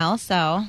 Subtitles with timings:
[0.00, 0.64] So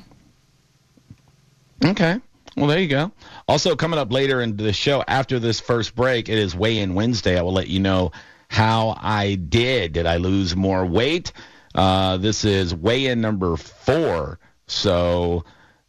[1.84, 2.20] Okay.
[2.56, 3.12] Well, there you go.
[3.48, 6.94] Also, coming up later in the show after this first break, it is Weigh In
[6.94, 7.38] Wednesday.
[7.38, 8.12] I will let you know
[8.48, 9.94] how I did.
[9.94, 11.34] Did I lose more weight?
[11.74, 14.40] Uh, this is Weigh In number four.
[14.68, 15.44] So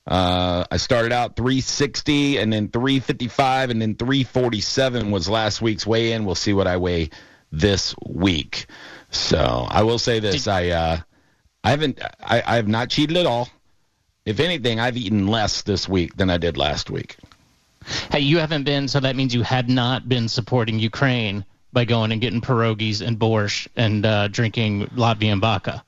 [0.07, 6.13] uh, I started out 360 and then 355 and then 347 was last week's weigh
[6.13, 6.25] in.
[6.25, 7.11] We'll see what I weigh
[7.53, 8.67] this week.
[9.11, 10.99] So I will say this: I uh,
[11.67, 13.49] I haven't I, I have not cheated at all.
[14.25, 17.17] If anything, I've eaten less this week than I did last week.
[18.13, 22.13] Hey, you haven't been, so that means you had not been supporting Ukraine by going
[22.13, 25.83] and getting pierogies and borscht and uh, drinking Latvian vodka.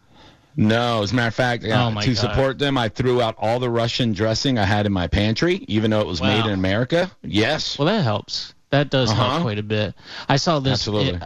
[0.57, 2.17] No, as a matter of fact, uh, Oh, to God.
[2.17, 5.93] support them, I threw out all the Russian dressing I had in my pantry, even
[5.93, 7.09] though it was made in America.
[7.23, 7.79] Yes.
[7.79, 8.55] Well, that helps.
[8.71, 9.29] That does Uh-huh.
[9.31, 9.95] help quite a bit.
[10.29, 10.73] I saw this.
[10.73, 11.15] Absolutely.
[11.21, 11.23] it-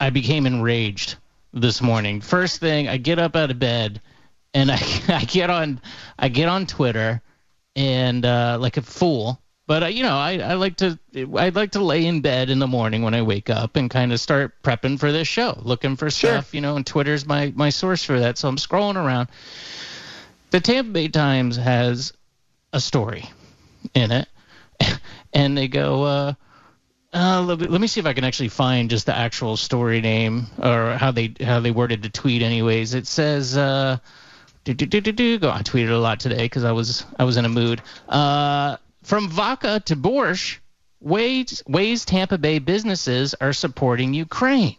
[0.00, 1.16] I became enraged
[1.54, 2.20] this morning.
[2.20, 4.00] First thing, I get up out of bed
[4.52, 5.80] and I, I get on
[6.18, 7.22] I get on Twitter
[7.76, 9.40] and uh, like a fool.
[9.66, 10.98] But uh, you know, I, I like to
[11.38, 14.12] I like to lay in bed in the morning when I wake up and kind
[14.12, 16.32] of start prepping for this show, looking for Sure.
[16.32, 16.54] stuff.
[16.54, 18.36] You know, and Twitter's my my source for that.
[18.36, 19.28] So I'm scrolling around.
[20.50, 22.12] The Tampa Bay Times has
[22.74, 23.28] a story
[23.94, 24.28] in it,
[25.32, 26.02] and they go.
[26.04, 26.32] Uh,
[27.14, 30.96] uh, let, me- see if I can actually find just the actual story name or
[30.96, 32.42] how they how they worded the tweet.
[32.42, 33.56] Anyways, it says.
[33.56, 33.98] Uh,
[34.64, 35.38] do, do, do, do, do.
[35.38, 35.50] Go.
[35.50, 37.82] I tweeted a lot today because I was I was in a mood.
[38.08, 40.58] Uh, from vodka to borscht,
[41.00, 44.76] ways ways Tampa Bay businesses are supporting Ukraine.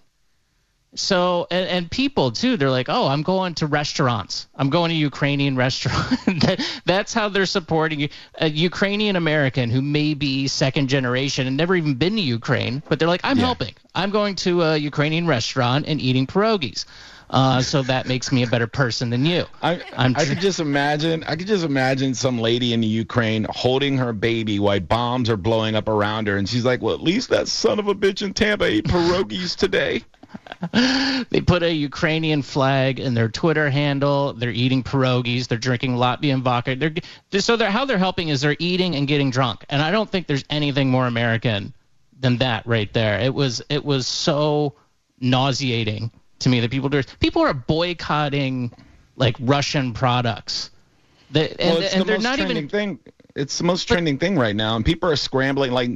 [0.95, 4.47] So and, and people too, they're like, oh, I'm going to restaurants.
[4.55, 6.09] I'm going to Ukrainian restaurant.
[6.41, 11.75] that, that's how they're supporting a Ukrainian American who may be second generation and never
[11.75, 13.45] even been to Ukraine, but they're like, I'm Yeah.
[13.45, 13.75] helping.
[13.93, 16.85] I'm going to a Ukrainian restaurant and eating pierogies.
[17.29, 19.45] Uh, so that makes me a better person than you.
[19.63, 21.23] I, I'm I could just imagine.
[21.23, 25.35] I could just imagine some lady in the Ukraine holding her baby while bombs are
[25.37, 28.21] blowing up around her, and she's like, "Well, at least that son of a bitch
[28.21, 30.03] in Tampa ate pierogies today."
[31.29, 34.33] They put a Ukrainian flag in their Twitter handle.
[34.33, 35.47] They're eating pierogies.
[35.47, 36.75] They're drinking Latvian vodka.
[36.75, 39.65] They're so they're how they're helping is they're eating and getting drunk.
[39.69, 41.73] And I don't think there's anything more American
[42.19, 43.19] than that right there.
[43.19, 44.75] It was it was so
[45.19, 47.01] nauseating to me that people do.
[47.19, 48.71] People are boycotting
[49.15, 50.71] like Russian products.
[51.31, 52.99] They, and, well, it's and the they're most not trending even thing.
[53.35, 55.71] It's the most trending thing right now, and people are scrambling.
[55.71, 55.91] Like,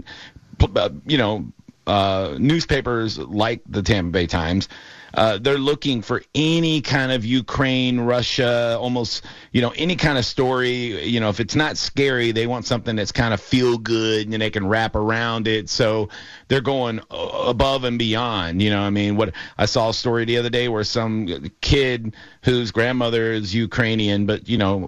[0.75, 1.46] uh, you know,
[1.90, 4.70] uh, newspapers like the Tampa Bay Times.
[5.12, 10.26] Uh, they're looking for any kind of Ukraine, Russia, almost, you know, any kind of
[10.26, 11.04] story.
[11.04, 14.40] You know, if it's not scary, they want something that's kind of feel good and
[14.40, 15.68] they can wrap around it.
[15.68, 16.10] So
[16.48, 18.62] they're going above and beyond.
[18.62, 22.16] You know, I mean, what I saw a story the other day where some kid
[22.44, 24.88] whose grandmother is Ukrainian, but you know,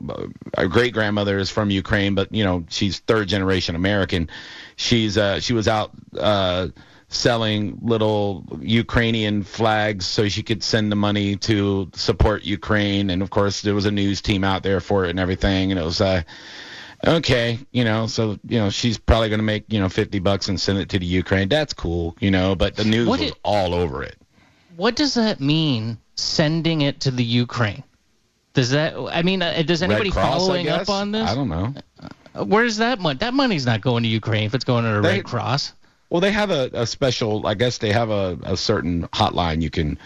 [0.55, 4.29] our great grandmother is from Ukraine, but you know, she's third generation American.
[4.75, 5.91] She's uh, she was out.
[6.17, 6.67] Uh,
[7.13, 13.09] selling little Ukrainian flags so she could send the money to support Ukraine.
[13.09, 15.71] And of course, there was a news team out there for it and everything.
[15.71, 16.23] And it was, uh,
[17.05, 20.47] okay, you know, so, you know, she's probably going to make, you know, 50 bucks
[20.47, 21.49] and send it to the Ukraine.
[21.49, 24.15] That's cool, you know, but the news What was it- all over it.
[24.77, 25.97] what does that mean?
[26.15, 27.83] Sending it to the Ukraine.
[28.53, 28.95] Does that?
[29.11, 31.27] I mean, uh, does anybody Cross, following up on this?
[31.29, 31.73] I don't know.
[32.35, 33.17] Uh, Where's that money?
[33.19, 35.71] That money's not going to Ukraine if it's going to the They- Red Cross.
[36.11, 37.47] Well, they have a, a special.
[37.47, 39.97] I guess they have a, a certain hotline you can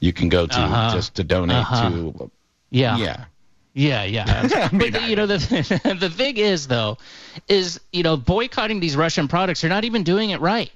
[0.00, 0.90] you can go to Uh-huh.
[0.92, 1.88] just to donate Uh-huh.
[1.90, 2.30] to.
[2.70, 2.96] Yeah.
[2.98, 3.24] Yeah.
[3.74, 4.48] Yeah, yeah.
[4.52, 5.38] I mean, but you know the
[6.00, 6.98] the thing is though,
[7.48, 10.70] is you know boycotting these Russian products, they're not even doing it right.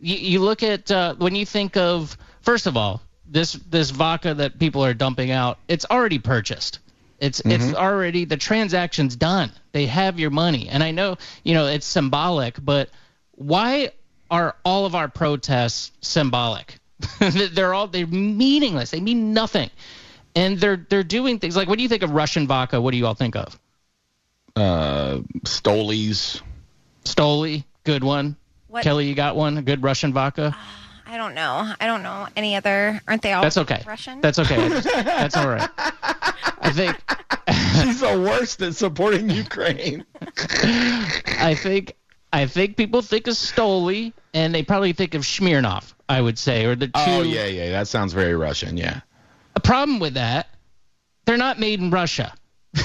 [0.00, 4.34] You, you look at uh, when you think of first of all this this vodka
[4.34, 6.80] that people are dumping out, it's already purchased.
[7.20, 7.52] It's Mm-hmm.
[7.52, 9.52] it's already the transaction's done.
[9.72, 12.90] They have your money, and I know you know it's symbolic, but
[13.32, 13.92] why
[14.30, 16.78] are all of our protests symbolic?
[17.18, 18.90] they're all they're meaningless.
[18.90, 19.70] They mean nothing
[20.34, 22.80] and they're they're doing things like what do you think of Russian vodka?
[22.80, 23.58] What do you all think of?
[24.56, 26.40] Uh, Stolies.
[27.04, 28.36] Stoli, good one.
[28.68, 29.58] What- Kelly, you got one?
[29.58, 30.56] A good Russian vodka?
[31.06, 31.72] I don't know.
[31.80, 33.00] I don't know any other.
[33.08, 33.82] Aren't they all That's okay.
[33.84, 34.20] Russian?
[34.20, 34.68] That's okay.
[34.84, 35.68] That's all right.
[35.76, 36.96] I think
[37.82, 40.04] She's the worst at supporting Ukraine.
[40.22, 41.96] I think
[42.32, 46.64] I think people think of Stoli and they probably think of Smirnoff, I would say,
[46.64, 48.76] or the two Oh yeah, yeah, that sounds very Russian.
[48.76, 49.00] Yeah.
[49.56, 50.48] A problem with that,
[51.26, 52.32] they're not made in Russia.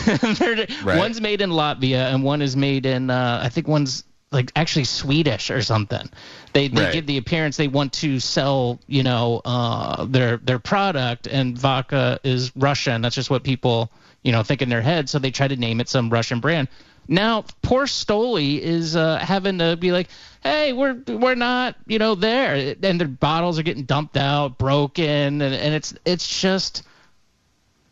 [0.83, 0.97] Right.
[0.97, 4.85] One's made in Latvia and one is made in uh, I think one's like actually
[4.85, 6.09] Swedish or something.
[6.53, 6.93] They they Right.
[6.93, 12.19] give the appearance they want to sell, you know, uh, their their product and vodka
[12.23, 13.01] is Russian.
[13.03, 13.91] That's just what people,
[14.23, 16.67] you know, think in their head, so they try to name it some Russian brand.
[17.07, 20.07] Now, poor Stoli is uh, having to be like,
[20.41, 25.41] "Hey, we're we're not, you know, there," and their bottles are getting dumped out, broken,
[25.41, 26.83] and, and it's it's just.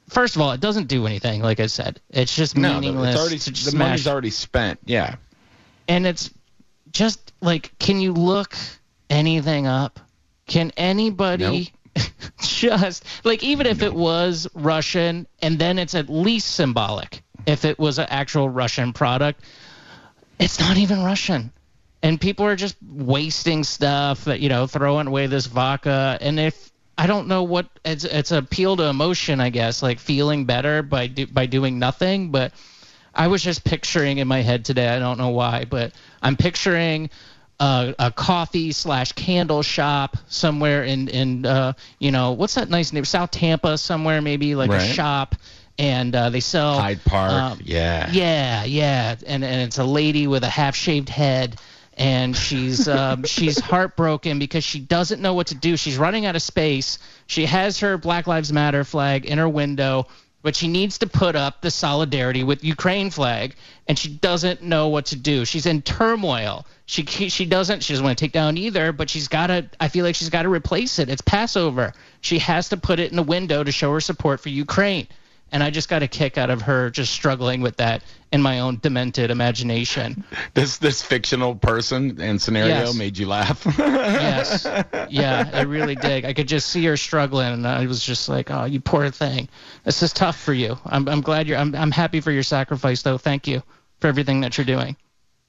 [0.09, 1.41] First of all, it doesn't do anything.
[1.41, 3.15] Like I said, it's just No, meaningless.
[3.15, 4.79] it's already to the money's already spent.
[4.85, 5.15] Yeah.
[5.87, 6.29] and it's
[6.91, 8.55] just like can you look
[9.09, 9.99] anything up
[10.45, 11.73] can anybody
[12.41, 17.77] just like even if it was russian and then it's at least symbolic if it
[17.79, 19.41] was an actual russian product
[20.39, 21.51] it's not even russian
[22.01, 27.07] and people are just wasting stuff you know throwing away this vodka and if i
[27.07, 31.27] don't know what it's it's appeal to emotion i guess like feeling better by do,
[31.27, 32.53] by doing nothing but
[33.15, 34.87] I was just picturing in my head today.
[34.87, 37.09] I don't know why, but I'm picturing
[37.59, 42.91] a, a coffee slash candle shop somewhere in in uh, you know what's that nice
[42.91, 43.05] name?
[43.05, 45.35] South Tampa somewhere maybe like a shop,
[45.77, 47.31] and uh, they sell Hyde Park.
[47.31, 48.09] um, yeah.
[48.11, 51.59] yeah, yeah, and and it's a lady with a half shaved head,
[51.95, 55.75] and she's um, she's heartbroken because she doesn't know what to do.
[55.77, 56.99] She's running out of space.
[57.27, 60.07] She has her Black Lives Matter flag in her window,
[60.43, 63.55] but she needs to put up the solidarity with Ukraine flag,
[63.87, 65.43] and she doesn't know what to do.
[65.43, 66.67] She's in turmoil.
[66.85, 69.67] She she doesn't she doesn't want to take down either, but she's got to.
[69.79, 71.09] I feel like she's got to replace it.
[71.09, 71.93] It's Passover.
[72.21, 75.07] She has to put it in the window to show her support for Ukraine
[75.53, 78.03] and I just got a kick out of her just struggling with that
[78.33, 80.23] in my own demented imagination.
[80.55, 82.97] This this fictional person and scenario Yes.
[82.97, 83.65] made you laugh.
[83.77, 84.67] Yes,
[85.09, 86.25] yeah, I really did.
[86.25, 89.47] I could just see her struggling, and I was just like, "Oh, you poor thing.
[89.83, 90.77] This is tough for you.
[90.85, 91.57] I'm I'm glad you're.
[91.57, 93.17] I'm I'm happy for your sacrifice, though.
[93.17, 93.61] Thank you
[93.99, 94.97] for everything that you're doing."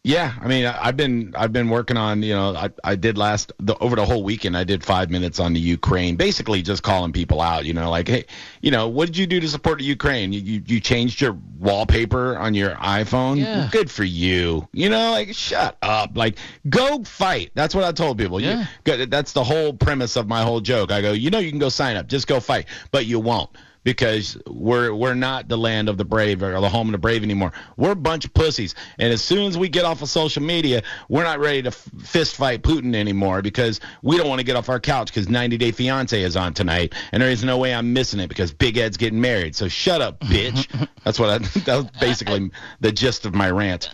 [0.07, 3.55] Yeah, I mean, I've been I've been working on you know I I did last
[3.59, 7.11] the over the whole weekend I did five minutes on the Ukraine, basically just calling
[7.11, 7.65] people out.
[7.65, 8.27] You know, like hey,
[8.61, 10.35] you know, what did you do to support the Ukraine?
[10.35, 13.39] You you, you changed your wallpaper on your iPhone.
[13.39, 13.71] Yeah.
[13.73, 14.69] Good for you.
[14.73, 16.15] You know, like shut up.
[16.19, 16.37] Like
[16.69, 17.53] go fight.
[17.55, 18.43] That's what I told people.
[18.43, 18.67] Yeah.
[18.85, 20.93] go- that's the whole premise of my whole joke.
[20.93, 23.49] I go, you know, you can go sign up, just go fight, but you won't
[23.85, 27.23] because we're we're not the land of the brave or the home of the brave
[27.23, 27.53] anymore.
[27.77, 30.83] We're a bunch of pussies, and as soon as we get off of social media,
[31.09, 34.57] we're not ready to f- fist fight Putin anymore because we don't want to get
[34.57, 37.75] off our couch because 90 Day Fiance is on tonight, and there is no way
[37.75, 39.55] I'm missing it because Big Ed's getting married.
[39.55, 40.67] So shut up, bitch.
[41.05, 41.39] That's what I.
[41.65, 42.51] That was basically
[42.81, 43.91] the gist of my rant.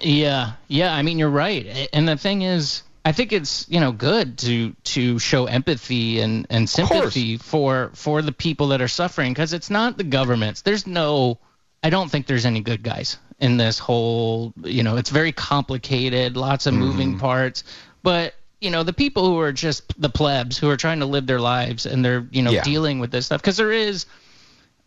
[0.00, 0.94] Yeah, yeah.
[0.94, 1.88] I mean, you're right.
[1.92, 6.46] And the thing is, I think it's you know good to to show empathy and
[6.50, 10.62] and sympathy for for the people that are suffering because it's not the governments.
[10.62, 11.38] There's no.
[11.82, 14.52] I don't think there's any good guys in this whole.
[14.62, 17.64] You know, it's very complicated, lots of moving parts,
[18.02, 18.34] but.
[18.60, 21.40] You know the people who are just the plebs who are trying to live their
[21.40, 22.62] lives and they're you know Yeah.
[22.62, 24.06] dealing with this stuff because there is,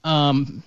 [0.06, 0.64] um,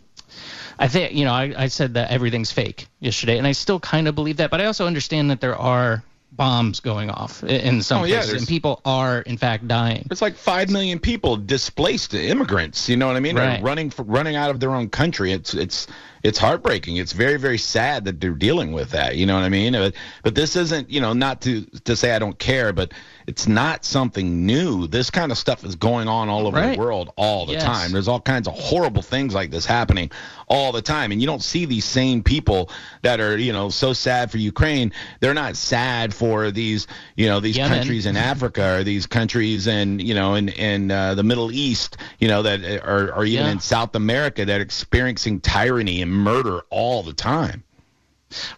[0.78, 4.08] I think you know I, I said that everything's fake yesterday, and I still kind
[4.08, 4.50] of believe that.
[4.50, 6.02] But I also understand that there are
[6.38, 10.06] bombs going off oh, in some Oh, places, there's- and people are in fact dying.
[10.10, 12.88] It's like five million people displaced immigrants.
[12.88, 13.36] You know what I mean?
[13.36, 13.62] Right.
[13.62, 15.32] running for, running out of their own country.
[15.32, 15.86] It's it's
[16.22, 16.96] it's heartbreaking.
[16.96, 19.16] It's very very sad that they're dealing with that.
[19.16, 19.72] You know what I mean?
[19.72, 22.92] But, but this isn't you know not to to say I don't care, but
[23.26, 24.86] it's not something new.
[24.86, 26.72] This kind of stuff is going on all over Right.
[26.72, 27.62] the world all the Yes.
[27.62, 27.92] time.
[27.92, 30.10] There's all kinds of horrible things like this happening
[30.48, 32.70] all the time, and you don't see these same people
[33.02, 34.92] that are you know so sad for Ukraine.
[35.20, 37.78] They're not sad for these you know these Yemen.
[37.78, 41.98] countries in Africa or these countries in you know in in uh, the Middle East,
[42.18, 43.52] you know that are are even Yeah.
[43.52, 47.62] in South America that are experiencing tyranny and murder all the time.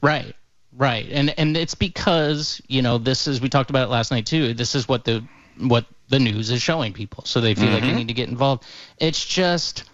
[0.02, 0.34] Right,
[0.76, 4.26] right, and and it's because you know this is we talked about it last night
[4.26, 4.54] too.
[4.54, 5.24] This is what the
[5.58, 7.98] what the news is showing people, so they feel like they mm-hmm.
[7.98, 8.64] need to get involved.
[8.98, 9.84] It's just,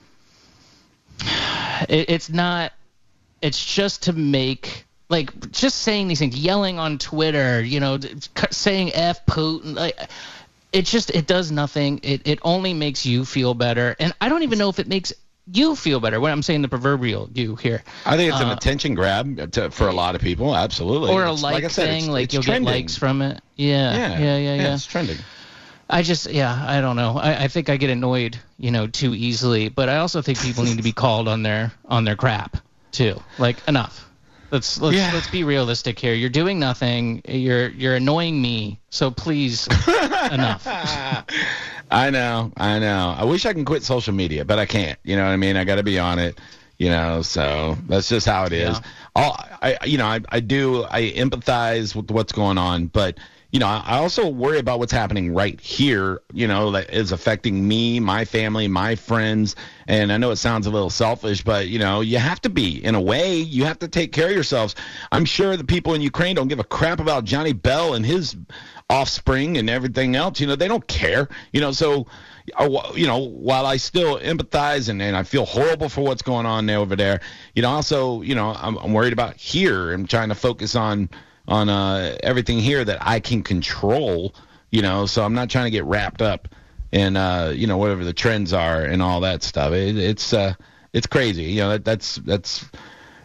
[1.89, 2.73] it, it's not.
[3.43, 7.99] It's just to make like just saying these things, yelling on Twitter, you know,
[8.51, 9.99] saying "f Putin," like.
[10.73, 12.01] It just it does nothing.
[12.03, 15.13] It it only makes you feel better, and I don't even know if it makes
[15.53, 16.19] you feel better.
[16.21, 19.71] When I'm saying the proverbial you here, I think it's an Uh, attention grab to,
[19.71, 20.55] for a lot of people.
[20.57, 21.11] Absolutely.
[21.11, 22.65] or a It's- like, I said, thing, it's- like it's you'll trending.
[22.73, 23.41] get likes from it.
[23.57, 24.75] Yeah, Yeah, yeah, yeah, yeah.
[24.75, 25.19] It's trending.
[25.89, 27.17] I just, yeah, I don't know.
[27.17, 29.69] I, I think I get annoyed, you know, too easily.
[29.69, 32.57] But I also think people need to be called on their on their crap
[32.91, 33.23] too.
[33.39, 34.05] Like enough.
[34.51, 35.11] Let's let's Yeah.
[35.13, 36.15] let's be realistic here.
[36.15, 37.23] You're doing nothing.
[37.29, 38.79] You're you're annoying me.
[38.91, 39.67] So please,
[40.31, 40.67] enough.
[41.91, 43.15] I know, I know.
[43.17, 44.99] I wish I can quit social media, but I can't.
[45.05, 45.57] You know what I mean?
[45.57, 46.39] I got to be on it.
[46.79, 48.77] You know, so that's just how it is.
[48.77, 48.81] Yeah.
[49.15, 50.85] All I, you know, I, I do.
[50.85, 53.19] I empathize with what's going on, but
[53.51, 57.67] you know, I also worry about what's happening right here, you know, that is affecting
[57.67, 59.57] me, my family, my friends.
[59.87, 62.85] And I know it sounds a little selfish, but, you know, you have to be
[62.85, 63.37] in a way.
[63.37, 64.75] You have to take care of yourselves.
[65.13, 68.37] I'm sure the people in Ukraine don't give a crap about Johnny Bell and his
[68.91, 70.41] offspring and everything else.
[70.41, 72.07] You know, they don't care, you know, so.
[72.57, 76.47] uh, You know, while I still empathize and, and I feel horrible for what's going
[76.47, 77.21] on there over there,
[77.55, 79.93] you know, also, you know, I'm, I'm worried about here.
[79.93, 81.11] I'm trying to focus on
[81.49, 84.35] on uh, everything here that I can control.
[84.71, 86.49] You know, so I'm not trying to get wrapped up
[86.93, 89.73] in uh, you know whatever the trends are and all that stuff.
[89.73, 90.55] It, it's uh,
[90.93, 91.45] it's crazy.
[91.45, 92.65] You know, that, that's that's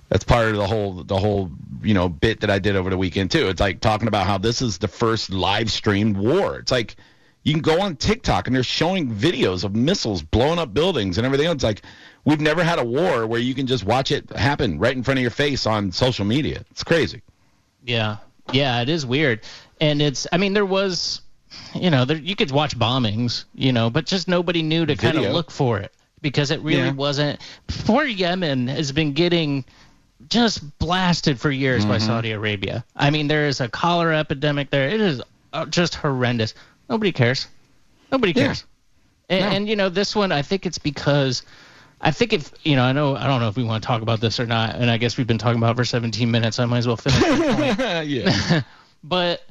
[0.09, 1.51] that's part of the whole the whole
[1.81, 3.47] you know bit that I did over the weekend too.
[3.47, 6.57] It's like talking about how this is the first live streamed war.
[6.57, 6.95] It's like
[7.43, 11.25] you can go on TikTok and they're showing videos of missiles blowing up buildings and
[11.25, 11.55] everything else.
[11.55, 11.81] It's like
[12.25, 15.17] we've never had a war where you can just watch it happen right in front
[15.17, 16.65] of your face on social media.
[16.71, 17.21] It's crazy.
[17.83, 18.17] Yeah,
[18.51, 19.41] yeah, it is weird,
[19.79, 20.27] and it's.
[20.31, 21.21] I mean, there was,
[21.73, 25.17] you know, there, you could watch bombings, you know, but just nobody knew to kind
[25.17, 26.91] of look for it because it really Yeah.
[26.93, 27.39] wasn't.
[27.85, 29.65] Poor Yemen has been getting
[30.29, 32.85] just blasted for years by Saudi Arabia.
[32.95, 34.87] I mean, there is a cholera epidemic there.
[34.89, 35.21] It is
[35.51, 36.53] uh, just horrendous.
[36.89, 37.47] Nobody cares.
[38.11, 38.45] Nobody Yeah.
[38.47, 38.65] cares.
[39.29, 39.51] And, No.
[39.51, 41.41] and you know, this one, I think it's because.
[42.01, 44.01] I think if you know, I know, I don't know if we want to talk
[44.01, 46.59] about this or not, and I guess we've been talking about it for 17 minutes.
[46.59, 47.21] I might as well finish.
[47.21, 48.07] my point.
[48.07, 48.61] yeah.
[49.03, 49.43] But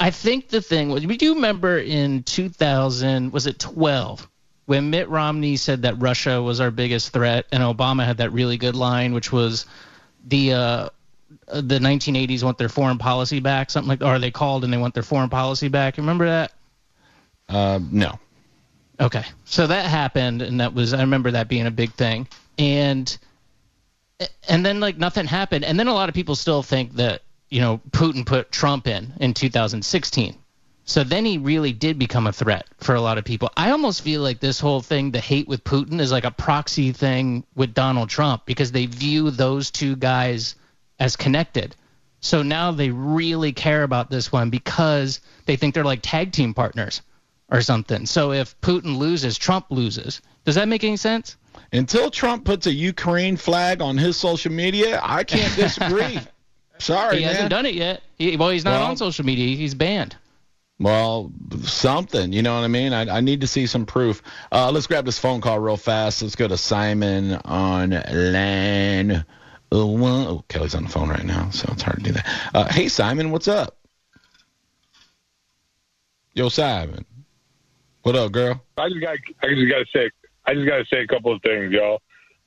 [0.00, 4.28] I think the thing was, we do remember in 2000, was it 12,
[4.66, 8.56] when Mitt Romney said that Russia was our biggest threat, and Obama had that really
[8.56, 9.66] good line, which was
[10.26, 10.88] the uh,
[11.46, 14.94] the 1980s want their foreign policy back, something like, or they called and they want
[14.94, 15.96] their foreign policy back.
[15.96, 16.52] Remember that?
[17.48, 18.18] Uh, no.
[19.00, 22.26] Okay, so that happened, and that was I remember that being a big thing,
[22.58, 23.16] and
[24.48, 27.60] and then like nothing happened, and then a lot of people still think that you
[27.60, 30.36] know Putin put Trump in in 2016.
[30.84, 33.50] So then he really did become a threat for a lot of people.
[33.54, 36.92] I almost feel like this whole thing, the hate with Putin, is like a proxy
[36.92, 40.54] thing with Donald Trump because they view those two guys
[40.98, 41.76] as connected.
[42.20, 46.54] So now they really care about this one because they think they're like tag team
[46.54, 47.02] partners
[47.50, 48.06] or something.
[48.06, 50.20] So if Putin loses, Trump loses.
[50.44, 51.36] Does that make any sense?
[51.72, 56.18] Until Trump puts a Ukraine flag on his social media, I can't disagree.
[56.78, 57.32] Sorry, he man.
[57.34, 58.02] hasn't done it yet.
[58.16, 59.56] He, well, he's not Well- on social media.
[59.56, 60.16] He's banned.
[60.80, 61.32] Well,
[61.64, 62.92] something, you know what I mean?
[62.92, 64.22] I, I need to see some proof.
[64.52, 66.22] Uh, let's grab this phone call real fast.
[66.22, 69.24] Let's go to Simon on line
[69.72, 70.26] one.
[70.26, 72.50] Oh, Kelly's on the phone right now, so it's hard to do that.
[72.54, 73.76] Uh, hey, Simon, what's up?
[76.34, 77.04] Yo, Simon.
[78.08, 78.64] What up, girl?
[78.78, 80.10] I just got I just got to say
[80.46, 82.00] I just got to say a couple of things, y'all.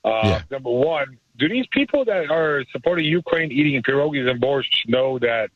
[0.04, 0.42] Uh, Yeah.
[0.50, 5.50] Number one, do these people that are supporting Ukraine eating pierogies and borscht know that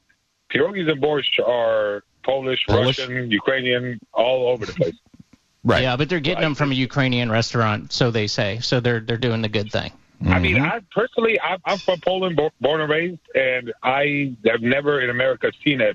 [0.48, 3.00] pierogies and borscht are Polish, Polish?
[3.00, 4.94] Russian, Ukrainian, all over the place?
[5.64, 5.82] Right.
[5.82, 8.60] Yeah, but they're getting them from a Ukrainian restaurant, so they say.
[8.60, 9.90] So they're they're doing the good thing.
[10.24, 10.70] I mean, Mhm.
[10.70, 15.50] I personally, I'm, I'm from Poland, born and raised, and I have never in America
[15.64, 15.94] seen a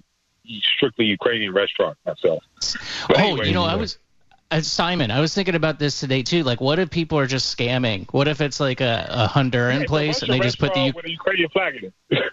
[0.75, 2.43] strictly Ukrainian restaurant myself.
[3.07, 3.97] But oh, anyway, you know, I was
[4.51, 5.11] uh, Simon.
[5.11, 6.43] I was thinking about this today too.
[6.43, 8.11] Like, what if people are just scamming?
[8.11, 11.05] What if it's like a, a Honduran a place and they just put the with
[11.05, 11.93] a Ukrainian flag in it.